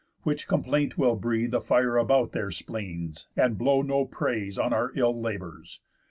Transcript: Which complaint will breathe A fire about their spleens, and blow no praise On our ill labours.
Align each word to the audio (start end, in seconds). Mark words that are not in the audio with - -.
Which 0.23 0.47
complaint 0.47 0.97
will 0.97 1.15
breathe 1.15 1.53
A 1.53 1.61
fire 1.61 1.95
about 1.95 2.31
their 2.31 2.49
spleens, 2.49 3.27
and 3.37 3.55
blow 3.55 3.83
no 3.83 4.03
praise 4.05 4.57
On 4.57 4.73
our 4.73 4.91
ill 4.95 5.21
labours. 5.21 5.79